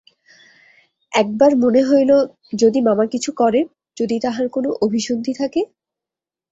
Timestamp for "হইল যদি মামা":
1.83-3.05